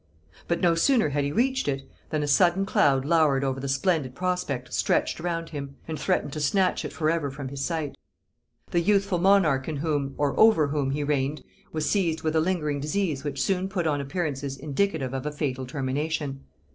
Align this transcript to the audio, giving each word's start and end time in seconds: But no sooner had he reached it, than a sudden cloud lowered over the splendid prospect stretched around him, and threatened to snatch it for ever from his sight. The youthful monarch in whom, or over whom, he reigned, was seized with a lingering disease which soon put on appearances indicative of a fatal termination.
But 0.47 0.61
no 0.61 0.73
sooner 0.73 1.09
had 1.09 1.23
he 1.23 1.31
reached 1.31 1.67
it, 1.67 1.83
than 2.09 2.23
a 2.23 2.27
sudden 2.27 2.65
cloud 2.65 3.05
lowered 3.05 3.43
over 3.43 3.59
the 3.59 3.67
splendid 3.67 4.15
prospect 4.15 4.73
stretched 4.73 5.19
around 5.21 5.49
him, 5.49 5.75
and 5.87 5.99
threatened 5.99 6.33
to 6.33 6.39
snatch 6.39 6.83
it 6.83 6.91
for 6.91 7.11
ever 7.11 7.29
from 7.29 7.49
his 7.49 7.63
sight. 7.63 7.95
The 8.71 8.79
youthful 8.79 9.19
monarch 9.19 9.67
in 9.69 9.75
whom, 9.77 10.15
or 10.17 10.33
over 10.39 10.69
whom, 10.69 10.89
he 10.89 11.03
reigned, 11.03 11.43
was 11.71 11.87
seized 11.87 12.23
with 12.23 12.35
a 12.35 12.41
lingering 12.41 12.79
disease 12.79 13.23
which 13.23 13.43
soon 13.43 13.69
put 13.69 13.85
on 13.85 14.01
appearances 14.01 14.57
indicative 14.57 15.13
of 15.13 15.27
a 15.27 15.31
fatal 15.31 15.67
termination. 15.67 16.45